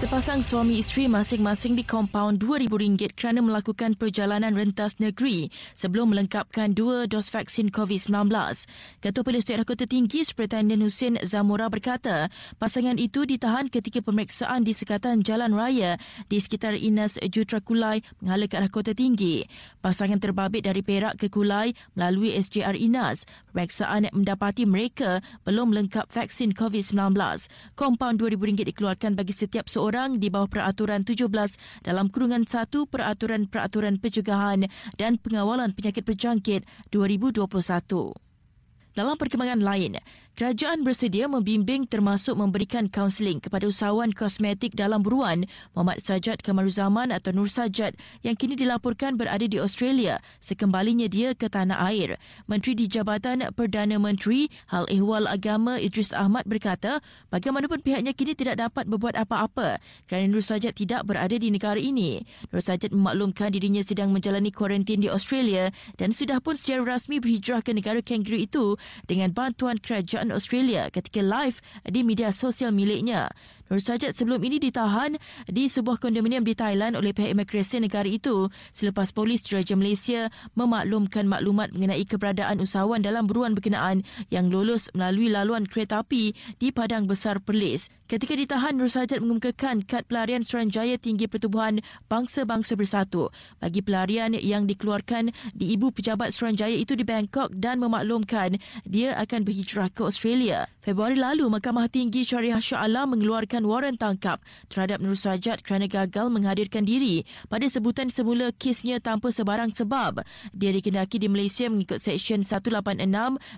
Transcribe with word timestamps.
Sepasang 0.00 0.40
suami 0.40 0.80
isteri 0.80 1.12
masing-masing 1.12 1.76
di 1.76 1.84
kompaun 1.84 2.40
RM2,000 2.40 3.12
kerana 3.12 3.44
melakukan 3.44 3.92
perjalanan 4.00 4.56
rentas 4.56 4.96
negeri 4.96 5.52
sebelum 5.76 6.16
melengkapkan 6.16 6.72
dua 6.72 7.04
dos 7.04 7.28
vaksin 7.28 7.68
COVID-19. 7.68 8.32
Ketua 9.04 9.20
Polis 9.20 9.44
Daerah 9.44 9.68
Kota 9.68 9.84
Tinggi 9.84 10.24
Superintendent 10.24 10.80
Hussein 10.80 11.20
Zamora 11.20 11.68
berkata, 11.68 12.32
pasangan 12.56 12.96
itu 12.96 13.28
ditahan 13.28 13.68
ketika 13.68 14.00
pemeriksaan 14.00 14.64
di 14.64 14.72
sekatan 14.72 15.20
jalan 15.20 15.52
raya 15.52 16.00
di 16.32 16.40
sekitar 16.40 16.80
Inas 16.80 17.20
Jutra 17.28 17.60
Kulai 17.60 18.00
menghala 18.24 18.48
ke 18.48 18.56
arah 18.56 18.72
Kota 18.72 18.96
Tinggi. 18.96 19.44
Pasangan 19.84 20.16
terbabit 20.16 20.64
dari 20.64 20.80
Perak 20.80 21.20
ke 21.20 21.28
Kulai 21.28 21.76
melalui 21.92 22.32
SJR 22.40 22.72
Inas. 22.72 23.28
Pemeriksaan 23.52 24.08
mendapati 24.16 24.64
mereka 24.64 25.20
belum 25.44 25.76
lengkap 25.76 26.08
vaksin 26.08 26.56
COVID-19. 26.56 27.20
Kompaun 27.76 28.16
RM2,000 28.16 28.64
dikeluarkan 28.72 29.12
bagi 29.12 29.36
setiap 29.36 29.68
seorang 29.68 29.89
orang 29.90 30.22
di 30.22 30.30
bawah 30.30 30.46
peraturan 30.46 31.02
17 31.02 31.26
dalam 31.82 32.06
kurungan 32.14 32.46
1 32.46 32.70
peraturan-peraturan 32.70 33.98
pencegahan 33.98 34.70
dan 34.94 35.18
pengawalan 35.18 35.74
penyakit 35.74 36.06
berjangkit 36.06 36.62
2021. 36.94 37.50
Dalam 38.90 39.14
perkembangan 39.14 39.62
lain, 39.62 39.98
kerajaan 40.38 40.86
bersedia 40.86 41.26
membimbing 41.26 41.86
termasuk 41.86 42.38
memberikan 42.38 42.86
kaunseling 42.86 43.38
kepada 43.42 43.66
usahawan 43.68 44.14
kosmetik 44.14 44.72
dalam 44.78 45.02
buruan 45.02 45.44
Muhammad 45.74 46.00
Sajad 46.02 46.40
Kamaruzaman 46.42 47.12
atau 47.14 47.30
Nur 47.34 47.50
Sajad 47.50 47.94
yang 48.22 48.34
kini 48.34 48.54
dilaporkan 48.58 49.18
berada 49.18 49.44
di 49.44 49.58
Australia 49.58 50.22
sekembalinya 50.38 51.06
dia 51.06 51.34
ke 51.36 51.50
tanah 51.50 51.78
air. 51.90 52.16
Menteri 52.46 52.74
di 52.74 52.86
Jabatan 52.88 53.44
Perdana 53.52 54.00
Menteri 54.00 54.48
Hal 54.70 54.88
Ehwal 54.88 55.26
Agama 55.26 55.76
Idris 55.76 56.14
Ahmad 56.16 56.46
berkata, 56.46 57.02
bagaimanapun 57.28 57.82
pihaknya 57.84 58.14
kini 58.16 58.32
tidak 58.34 58.58
dapat 58.58 58.86
berbuat 58.88 59.18
apa-apa 59.18 59.78
kerana 60.06 60.26
Nur 60.30 60.42
Sajad 60.42 60.72
tidak 60.72 61.04
berada 61.04 61.36
di 61.36 61.52
negara 61.52 61.78
ini. 61.78 62.22
Nur 62.50 62.64
Sajad 62.64 62.94
memaklumkan 62.94 63.52
dirinya 63.52 63.84
sedang 63.84 64.10
menjalani 64.10 64.50
kuarantin 64.50 65.02
di 65.02 65.08
Australia 65.10 65.68
dan 66.00 66.10
sudah 66.10 66.42
pun 66.42 66.56
secara 66.56 66.96
rasmi 66.96 67.20
berhijrah 67.22 67.62
ke 67.62 67.70
negara 67.76 68.00
kangaroo 68.00 68.40
itu 68.40 68.64
dengan 69.04 69.30
bantuan 69.34 69.76
kerajaan 69.76 70.29
Australia 70.32 70.88
ketika 70.90 71.20
live 71.20 71.58
di 71.86 72.00
media 72.02 72.30
sosial 72.34 72.70
miliknya. 72.74 73.30
Nur 73.70 73.78
Sajat 73.78 74.18
sebelum 74.18 74.42
ini 74.42 74.58
ditahan 74.58 75.14
di 75.46 75.70
sebuah 75.70 76.02
kondominium 76.02 76.42
di 76.42 76.58
Thailand 76.58 76.98
oleh 76.98 77.14
pihak 77.14 77.38
imigresen 77.38 77.86
negara 77.86 78.10
itu 78.10 78.50
selepas 78.74 79.14
polis 79.14 79.46
Diraja 79.46 79.78
Malaysia 79.78 80.26
memaklumkan 80.58 81.22
maklumat 81.30 81.70
mengenai 81.70 82.02
keberadaan 82.02 82.58
usahawan 82.58 82.98
dalam 82.98 83.30
buruan 83.30 83.54
berkenaan 83.54 84.02
yang 84.26 84.50
lolos 84.50 84.90
melalui 84.90 85.30
laluan 85.30 85.70
kereta 85.70 86.02
api 86.02 86.34
di 86.58 86.74
Padang 86.74 87.06
Besar 87.06 87.38
Perlis. 87.38 87.86
Ketika 88.10 88.34
ditahan, 88.34 88.74
Nur 88.74 88.90
Sajat 88.90 89.22
mengemukakan 89.22 89.86
kad 89.86 90.02
pelarian 90.10 90.42
Suranjaya 90.42 90.98
Tinggi 90.98 91.30
Pertubuhan 91.30 91.78
Bangsa-Bangsa 92.10 92.74
Bersatu 92.74 93.30
bagi 93.62 93.86
pelarian 93.86 94.34
yang 94.34 94.66
dikeluarkan 94.66 95.30
di 95.54 95.78
Ibu 95.78 95.94
Pejabat 95.94 96.34
Suranjaya 96.34 96.74
itu 96.74 96.98
di 96.98 97.06
Bangkok 97.06 97.54
dan 97.54 97.78
memaklumkan 97.78 98.58
dia 98.82 99.14
akan 99.14 99.46
berhijrah 99.46 99.94
ke 99.94 100.02
Australia. 100.02 100.66
Februari 100.82 101.14
lalu, 101.14 101.46
Mahkamah 101.46 101.86
Tinggi 101.86 102.26
Syariah 102.26 102.58
Shah 102.58 102.82
Alam 102.82 103.14
mengeluarkan 103.14 103.59
waran 103.64 103.96
tangkap 103.96 104.42
terhadap 104.68 105.00
Nur 105.00 105.16
Sajat 105.16 105.64
kerana 105.64 105.88
gagal 105.88 106.28
menghadirkan 106.28 106.84
diri 106.84 107.24
pada 107.48 107.64
sebutan 107.70 108.12
semula 108.12 108.52
kesnya 108.52 108.98
tanpa 108.98 109.32
sebarang 109.32 109.72
sebab. 109.72 110.20
Dia 110.52 110.70
dikendaki 110.74 111.22
di 111.22 111.32
Malaysia 111.32 111.70
mengikut 111.70 112.02
Seksyen 112.02 112.42
186 112.42 113.00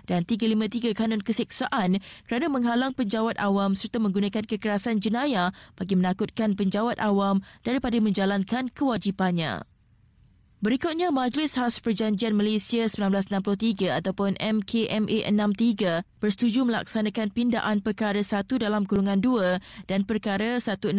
dan 0.05 0.21
353 0.23 0.93
Kanun 0.95 1.21
Keseksaan 1.25 1.99
kerana 2.29 2.45
menghalang 2.47 2.93
penjawat 2.95 3.35
awam 3.41 3.73
serta 3.73 3.97
menggunakan 3.97 4.45
kekerasan 4.45 5.01
jenayah 5.01 5.51
bagi 5.75 5.97
menakutkan 5.97 6.53
penjawat 6.53 7.01
awam 7.01 7.41
daripada 7.65 7.97
menjalankan 7.97 8.69
kewajipannya. 8.71 9.72
Berikutnya, 10.63 11.11
Majlis 11.11 11.59
Khas 11.59 11.83
Perjanjian 11.83 12.39
Malaysia 12.39 12.87
1963 12.87 13.99
ataupun 13.99 14.39
MKMA 14.39 15.27
63 15.27 16.07
bersetuju 16.23 16.63
melaksanakan 16.63 17.35
pindaan 17.35 17.83
perkara 17.83 18.23
1 18.23 18.47
dalam 18.63 18.87
kurungan 18.87 19.19
2 19.19 19.59
dan 19.91 20.07
perkara 20.07 20.55
160 20.63 20.95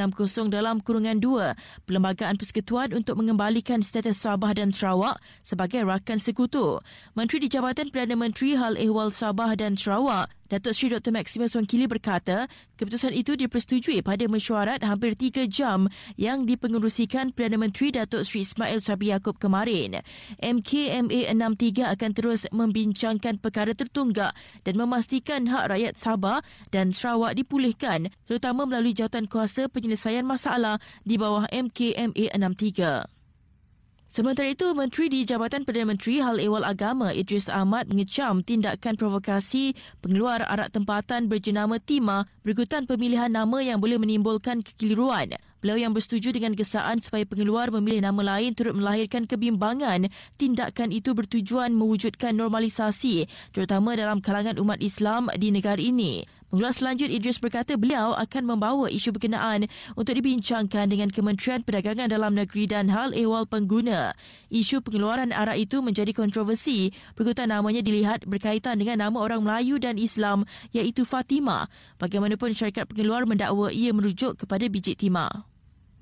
dalam 0.53 0.85
kurungan 0.85 1.17
2 1.17 1.57
Perlembagaan 1.89 2.37
Persekutuan 2.37 2.93
untuk 2.93 3.17
mengembalikan 3.17 3.81
status 3.81 4.21
Sabah 4.21 4.53
dan 4.53 4.69
Sarawak 4.69 5.17
sebagai 5.41 5.81
rakan 5.89 6.21
sekutu. 6.21 6.85
Menteri 7.17 7.41
di 7.41 7.49
Jabatan 7.49 7.89
Perdana 7.89 8.21
Menteri 8.21 8.61
Hal 8.61 8.77
Ehwal 8.77 9.09
Sabah 9.17 9.57
dan 9.57 9.81
Sarawak 9.81 10.29
Datuk 10.55 10.71
Seri 10.71 10.95
Dr. 10.95 11.11
Maximus 11.11 11.59
Wangkili 11.59 11.91
berkata, 11.91 12.47
keputusan 12.79 13.11
itu 13.11 13.35
dipersetujui 13.35 14.07
pada 14.07 14.31
mesyuarat 14.31 14.87
hampir 14.87 15.19
tiga 15.19 15.43
jam 15.51 15.91
yang 16.15 16.47
dipengerusikan 16.47 17.35
Perdana 17.35 17.59
Menteri 17.59 17.91
Datuk 17.91 18.23
Seri 18.23 18.47
Ismail 18.47 18.79
Sabri 18.79 19.11
Yaakob 19.11 19.43
kemarin. 19.43 19.99
MKMA 20.39 21.35
63 21.35 21.91
akan 21.91 22.11
terus 22.15 22.47
membincangkan 22.55 23.43
perkara 23.43 23.75
tertunggak 23.75 24.31
dan 24.63 24.79
memastikan 24.79 25.51
hak 25.51 25.75
rakyat 25.75 25.95
Sabah 25.99 26.39
dan 26.71 26.95
Sarawak 26.95 27.35
dipulihkan 27.35 28.15
terutama 28.31 28.63
melalui 28.63 28.95
jawatan 28.95 29.27
kuasa 29.27 29.67
penyelesaian 29.67 30.23
masalah 30.23 30.79
di 31.03 31.19
bawah 31.19 31.51
MKMA 31.51 32.31
63. 32.31 33.14
Sementara 34.15 34.47
itu, 34.47 34.71
Menteri 34.79 35.11
di 35.11 35.27
Jabatan 35.27 35.67
Perdana 35.67 35.91
Menteri 35.91 36.23
Hal 36.23 36.39
Ehwal 36.39 36.63
Agama 36.63 37.11
Idris 37.11 37.51
Ahmad 37.51 37.91
mengecam 37.91 38.47
tindakan 38.47 38.95
provokasi 38.95 39.75
pengeluar 39.99 40.47
arak 40.47 40.71
tempatan 40.71 41.27
berjenama 41.27 41.83
Tima 41.83 42.23
berikutan 42.47 42.87
pemilihan 42.87 43.27
nama 43.27 43.59
yang 43.59 43.83
boleh 43.83 43.99
menimbulkan 43.99 44.63
kekeliruan. 44.63 45.35
Beliau 45.59 45.83
yang 45.83 45.91
bersetuju 45.91 46.31
dengan 46.31 46.55
gesaan 46.55 47.03
supaya 47.03 47.27
pengeluar 47.27 47.75
memilih 47.75 48.07
nama 48.07 48.39
lain 48.39 48.55
turut 48.55 48.79
melahirkan 48.79 49.27
kebimbangan. 49.27 50.07
Tindakan 50.39 50.95
itu 50.95 51.11
bertujuan 51.11 51.75
mewujudkan 51.75 52.39
normalisasi 52.39 53.27
terutama 53.51 53.99
dalam 53.99 54.23
kalangan 54.23 54.63
umat 54.63 54.79
Islam 54.79 55.27
di 55.35 55.51
negara 55.51 55.83
ini. 55.83 56.23
Mengulas 56.55 56.79
selanjut, 56.79 57.11
Idris 57.11 57.43
berkata 57.43 57.75
beliau 57.75 58.15
akan 58.15 58.55
membawa 58.55 58.87
isu 58.87 59.11
berkenaan 59.11 59.67
untuk 59.99 60.15
dibincangkan 60.15 60.87
dengan 60.87 61.11
Kementerian 61.11 61.67
Perdagangan 61.67 62.07
Dalam 62.07 62.31
Negeri 62.31 62.71
dan 62.71 62.87
Hal 62.95 63.11
Ehwal 63.11 63.43
Pengguna. 63.51 64.15
Isu 64.55 64.79
pengeluaran 64.79 65.35
arak 65.35 65.59
itu 65.59 65.83
menjadi 65.83 66.15
kontroversi 66.15 66.95
berikutan 67.19 67.51
namanya 67.51 67.83
dilihat 67.83 68.23
berkaitan 68.31 68.79
dengan 68.79 69.03
nama 69.03 69.19
orang 69.19 69.43
Melayu 69.43 69.83
dan 69.83 69.99
Islam 69.99 70.47
iaitu 70.71 71.03
Fatimah. 71.03 71.67
Bagaimanapun 71.99 72.55
syarikat 72.55 72.87
pengeluar 72.87 73.27
mendakwa 73.27 73.75
ia 73.75 73.91
merujuk 73.91 74.47
kepada 74.47 74.71
biji 74.71 74.95
timah. 74.95 75.54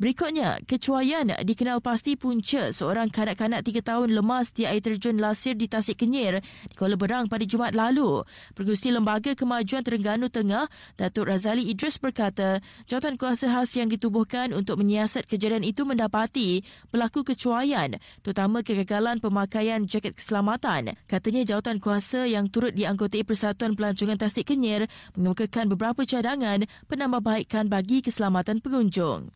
Berikutnya, 0.02 0.58
kecuaian 0.66 1.30
dikenal 1.46 1.78
pasti 1.78 2.18
punca 2.18 2.74
seorang 2.74 3.06
kanak-kanak 3.06 3.62
tiga 3.62 3.86
tahun 3.86 4.18
lemas 4.18 4.50
di 4.50 4.66
air 4.66 4.82
terjun 4.82 5.22
lasir 5.22 5.54
di 5.54 5.70
Tasik 5.70 6.02
Kenyir 6.02 6.42
di 6.42 6.74
Kuala 6.74 6.98
Berang 6.98 7.30
pada 7.30 7.46
Jumaat 7.46 7.70
lalu. 7.70 8.26
Pengurusi 8.58 8.90
Lembaga 8.90 9.38
Kemajuan 9.38 9.86
Terengganu 9.86 10.26
Tengah, 10.26 10.66
Datuk 10.98 11.30
Razali 11.30 11.70
Idris 11.70 12.02
berkata, 12.02 12.58
jawatan 12.90 13.14
kuasa 13.14 13.46
khas 13.46 13.78
yang 13.78 13.86
ditubuhkan 13.86 14.50
untuk 14.50 14.82
menyiasat 14.82 15.22
kejadian 15.30 15.62
itu 15.62 15.86
mendapati 15.86 16.66
pelaku 16.90 17.22
kecuaian, 17.22 17.94
terutama 18.26 18.66
kegagalan 18.66 19.22
pemakaian 19.22 19.86
jaket 19.86 20.18
keselamatan. 20.18 20.98
Katanya 21.06 21.46
jawatan 21.46 21.78
kuasa 21.78 22.26
yang 22.26 22.50
turut 22.50 22.74
dianggotai 22.74 23.22
Persatuan 23.22 23.78
Pelancongan 23.78 24.18
Tasik 24.18 24.50
Kenyir 24.50 24.90
mengemukakan 25.14 25.70
beberapa 25.70 26.02
cadangan 26.02 26.66
penambahbaikan 26.90 27.70
bagi 27.70 28.02
keselamatan 28.02 28.58
pengunjung. 28.58 29.30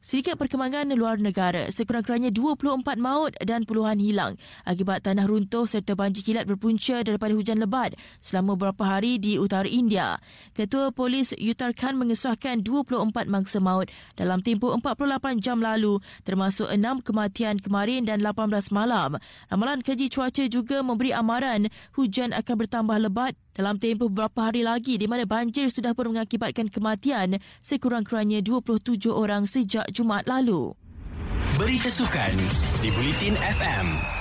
Sedikit 0.00 0.40
perkembangan 0.40 0.88
luar 0.96 1.20
negara, 1.20 1.68
sekurang-kurangnya 1.68 2.32
24 2.32 2.96
maut 2.96 3.36
dan 3.44 3.68
puluhan 3.68 4.00
hilang 4.00 4.40
akibat 4.64 5.04
tanah 5.04 5.28
runtuh 5.28 5.68
serta 5.68 5.92
banjir 5.92 6.24
kilat 6.24 6.48
berpunca 6.48 7.04
daripada 7.04 7.36
hujan 7.36 7.60
lebat 7.60 7.92
selama 8.24 8.56
beberapa 8.56 8.96
hari 8.96 9.20
di 9.20 9.36
utara 9.36 9.68
India. 9.68 10.16
Ketua 10.56 10.88
Polis 10.88 11.36
Uttar 11.36 11.76
mengesahkan 11.92 12.64
24 12.64 13.28
mangsa 13.28 13.60
maut 13.60 13.92
dalam 14.16 14.40
tempoh 14.40 14.72
48 14.72 15.36
jam 15.44 15.60
lalu 15.60 16.00
termasuk 16.24 16.72
6 16.72 16.80
kematian 17.04 17.60
kemarin 17.60 18.08
dan 18.08 18.24
18 18.24 18.72
malam. 18.72 19.20
Ramalan 19.52 19.84
kaji 19.84 20.08
cuaca 20.08 20.48
juga 20.48 20.80
memberi 20.80 21.12
amaran 21.12 21.68
hujan 21.92 22.32
akan 22.32 22.54
bertambah 22.56 22.96
lebat 23.04 23.36
dalam 23.60 23.76
tempoh 23.76 24.08
beberapa 24.08 24.48
hari 24.48 24.64
lagi 24.64 24.96
di 24.96 25.04
mana 25.04 25.28
banjir 25.28 25.68
sudah 25.68 25.92
pun 25.92 26.16
mengakibatkan 26.16 26.72
kematian 26.72 27.36
sekurang-kurangnya 27.60 28.40
27 28.40 29.12
orang 29.12 29.44
sejak 29.44 29.84
Jumaat 29.92 30.24
lalu. 30.24 30.72
Berita 31.60 31.92
Sukan 31.92 32.32
di 32.80 32.88
Bulletin 32.96 33.36
FM. 33.36 34.19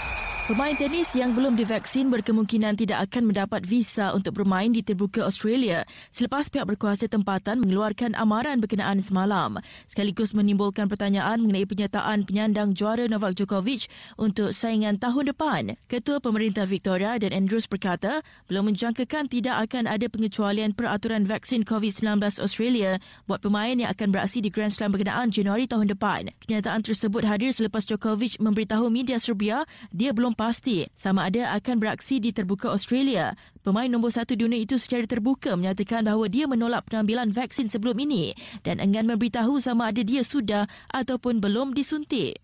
Pemain 0.50 0.74
tenis 0.74 1.14
yang 1.14 1.38
belum 1.38 1.54
divaksin 1.54 2.10
berkemungkinan 2.10 2.74
tidak 2.74 3.06
akan 3.06 3.30
mendapat 3.30 3.70
visa 3.70 4.10
untuk 4.18 4.42
bermain 4.42 4.74
di 4.74 4.82
terbuka 4.82 5.22
Australia 5.22 5.86
selepas 6.10 6.50
pihak 6.50 6.66
berkuasa 6.66 7.06
tempatan 7.06 7.62
mengeluarkan 7.62 8.18
amaran 8.18 8.58
berkenaan 8.58 8.98
semalam. 8.98 9.62
Sekaligus 9.86 10.34
menimbulkan 10.34 10.90
pertanyaan 10.90 11.46
mengenai 11.46 11.70
penyataan 11.70 12.26
penyandang 12.26 12.74
juara 12.74 13.06
Novak 13.06 13.38
Djokovic 13.38 13.94
untuk 14.18 14.50
saingan 14.50 14.98
tahun 14.98 15.38
depan. 15.38 15.78
Ketua 15.86 16.18
Pemerintah 16.18 16.66
Victoria 16.66 17.22
dan 17.22 17.30
Andrews 17.30 17.70
berkata 17.70 18.26
belum 18.50 18.74
menjangkakan 18.74 19.30
tidak 19.30 19.70
akan 19.70 19.86
ada 19.86 20.10
pengecualian 20.10 20.74
peraturan 20.74 21.30
vaksin 21.30 21.62
COVID-19 21.62 22.26
Australia 22.42 22.98
buat 23.30 23.46
pemain 23.46 23.78
yang 23.78 23.94
akan 23.94 24.10
beraksi 24.10 24.42
di 24.42 24.50
Grand 24.50 24.74
Slam 24.74 24.98
berkenaan 24.98 25.30
Januari 25.30 25.70
tahun 25.70 25.94
depan. 25.94 26.34
Kenyataan 26.42 26.82
tersebut 26.82 27.22
hadir 27.22 27.54
selepas 27.54 27.86
Djokovic 27.86 28.42
memberitahu 28.42 28.90
media 28.90 29.22
Serbia 29.22 29.62
dia 29.94 30.10
belum 30.10 30.39
pasti 30.40 30.88
sama 30.96 31.28
ada 31.28 31.52
akan 31.60 31.84
beraksi 31.84 32.24
di 32.24 32.32
terbuka 32.32 32.72
Australia. 32.72 33.36
Pemain 33.60 33.92
nombor 33.92 34.16
satu 34.16 34.40
dunia 34.40 34.64
itu 34.64 34.80
secara 34.80 35.04
terbuka 35.04 35.60
menyatakan 35.60 36.08
bahawa 36.08 36.32
dia 36.32 36.48
menolak 36.48 36.88
pengambilan 36.88 37.36
vaksin 37.36 37.68
sebelum 37.68 38.00
ini 38.00 38.32
dan 38.64 38.80
enggan 38.80 39.04
memberitahu 39.04 39.60
sama 39.60 39.92
ada 39.92 40.00
dia 40.00 40.24
sudah 40.24 40.64
ataupun 40.96 41.44
belum 41.44 41.76
disuntik. 41.76 42.40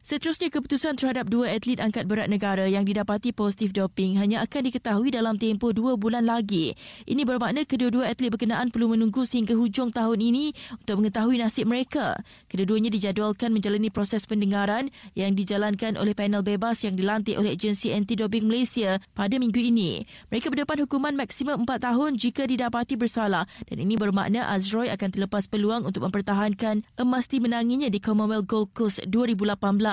Seterusnya, 0.00 0.48
keputusan 0.48 0.96
terhadap 0.96 1.28
dua 1.28 1.52
atlet 1.52 1.76
angkat 1.76 2.08
berat 2.08 2.24
negara 2.32 2.64
yang 2.64 2.88
didapati 2.88 3.36
positif 3.36 3.76
doping 3.76 4.16
hanya 4.16 4.40
akan 4.40 4.72
diketahui 4.72 5.12
dalam 5.12 5.36
tempoh 5.36 5.76
dua 5.76 6.00
bulan 6.00 6.24
lagi. 6.24 6.72
Ini 7.04 7.28
bermakna 7.28 7.68
kedua-dua 7.68 8.08
atlet 8.08 8.32
berkenaan 8.32 8.72
perlu 8.72 8.96
menunggu 8.96 9.28
sehingga 9.28 9.52
hujung 9.52 9.92
tahun 9.92 10.16
ini 10.24 10.56
untuk 10.80 11.04
mengetahui 11.04 11.36
nasib 11.44 11.68
mereka. 11.68 12.16
Kedua-duanya 12.48 12.88
dijadualkan 12.88 13.52
menjalani 13.52 13.92
proses 13.92 14.24
pendengaran 14.24 14.88
yang 15.12 15.36
dijalankan 15.36 16.00
oleh 16.00 16.16
panel 16.16 16.40
bebas 16.40 16.80
yang 16.80 16.96
dilantik 16.96 17.36
oleh 17.36 17.52
Agensi 17.52 17.92
Anti-Doping 17.92 18.48
Malaysia 18.48 18.96
pada 19.12 19.36
minggu 19.36 19.60
ini. 19.60 20.08
Mereka 20.32 20.48
berdepan 20.48 20.80
hukuman 20.88 21.12
maksimum 21.12 21.68
empat 21.68 21.84
tahun 21.84 22.16
jika 22.16 22.48
didapati 22.48 22.96
bersalah 22.96 23.44
dan 23.68 23.76
ini 23.76 24.00
bermakna 24.00 24.48
Azroy 24.48 24.88
akan 24.88 25.12
terlepas 25.12 25.44
peluang 25.44 25.84
untuk 25.84 26.08
mempertahankan 26.08 26.88
emas 26.96 27.28
dimenanginya 27.28 27.92
di 27.92 28.00
Commonwealth 28.00 28.48
Gold 28.48 28.72
Coast 28.72 29.04
2018. 29.04 29.89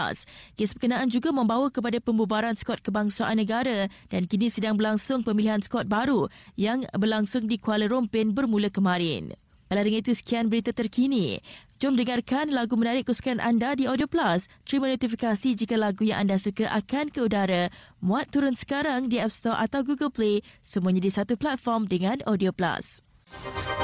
Kes 0.54 0.78
berkenaan 0.78 1.10
juga 1.10 1.34
membawa 1.34 1.74
kepada 1.74 1.98
pembubaran 1.98 2.54
skot 2.54 2.86
kebangsaan 2.86 3.42
negara 3.42 3.90
dan 4.14 4.30
kini 4.30 4.54
sedang 4.54 4.78
berlangsung 4.78 5.26
pemilihan 5.26 5.60
skot 5.66 5.90
baru 5.90 6.30
yang 6.54 6.86
berlangsung 6.94 7.50
di 7.50 7.58
Kuala 7.58 7.90
Lumpur 7.90 8.30
bermula 8.30 8.70
kemarin. 8.70 9.34
Kalau 9.68 9.84
dengan 9.84 10.00
itu 10.00 10.14
sekian 10.16 10.48
berita 10.48 10.72
terkini. 10.72 11.44
Jom 11.78 12.00
dengarkan 12.00 12.56
lagu 12.56 12.74
menarik 12.80 13.06
kesukaan 13.06 13.44
anda 13.44 13.76
di 13.76 13.86
Audio 13.86 14.08
Plus. 14.08 14.48
Terima 14.64 14.88
notifikasi 14.88 15.54
jika 15.54 15.76
lagu 15.76 16.08
yang 16.08 16.26
anda 16.26 16.40
suka 16.40 16.72
akan 16.72 17.12
ke 17.12 17.28
udara. 17.28 17.68
Muat 18.00 18.32
turun 18.32 18.56
sekarang 18.56 19.12
di 19.12 19.20
App 19.20 19.36
Store 19.36 19.60
atau 19.60 19.84
Google 19.84 20.10
Play. 20.10 20.40
Semuanya 20.64 21.04
di 21.04 21.12
satu 21.12 21.36
platform 21.36 21.86
dengan 21.86 22.24
Audio 22.24 22.56
Plus. 22.56 23.04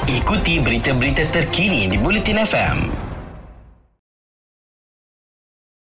Ikuti 0.08 0.56
berita-berita 0.58 1.28
terkini 1.28 1.84
di 1.84 2.00
Bulletin 2.00 2.40
FM. 2.40 3.03